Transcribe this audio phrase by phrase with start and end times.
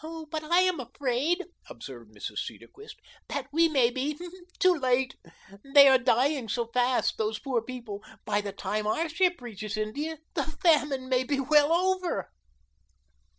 [0.31, 2.39] "But I am afraid," observed Mrs.
[2.39, 2.95] Cedarquist,
[3.29, 4.17] "that we may be
[4.57, 5.13] too late.
[5.75, 8.03] They are dying so fast, those poor people.
[8.25, 12.31] By the time our ship reaches India the famine may be all over."